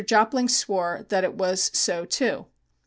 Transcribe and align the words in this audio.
Jopling 0.03 0.49
swore 0.49 1.05
that 1.09 1.21
that 1.21 1.35
was 1.35 1.69
so, 1.77 2.05
too. 2.05 2.47